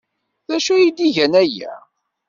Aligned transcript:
D 0.47 0.49
acu 0.55 0.71
ay 0.73 0.87
d-igan 0.97 1.33
aya? 1.43 1.73